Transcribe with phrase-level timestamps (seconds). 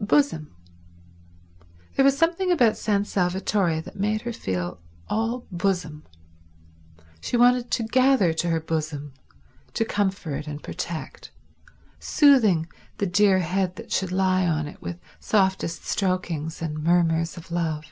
[0.00, 0.54] —bosom.
[1.96, 4.78] There was something about San Salvatore that made her feel
[5.10, 6.04] all bosom.
[7.20, 9.12] She wanted to gather to her bosom,
[9.74, 11.32] to comfort and protect,
[11.98, 17.50] soothing the dear head that should lie on it with softest strokings and murmurs of
[17.50, 17.86] love.